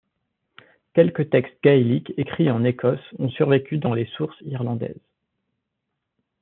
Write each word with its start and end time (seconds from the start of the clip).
Quelques 0.95 1.29
textes 1.29 1.63
gaéliques 1.63 2.11
écrits 2.17 2.49
en 2.49 2.63
Écosse 2.63 2.99
ont 3.19 3.29
survécu 3.29 3.77
dans 3.77 3.93
les 3.93 4.07
sources 4.15 4.41
irlandaises. 4.41 4.97